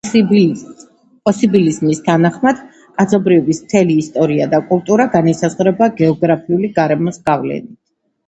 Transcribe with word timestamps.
პოსიბილიზმის 1.27 1.99
თანახმად, 2.07 2.63
კაცობრიობის 3.01 3.59
მთელი 3.65 3.97
ისტორია 4.03 4.47
და 4.55 4.61
კულტურა 4.71 5.07
განისაზღვრება 5.17 5.91
გეოგრაფიული 6.01 6.73
გარემოს 6.79 7.21
გავლენით. 7.31 7.71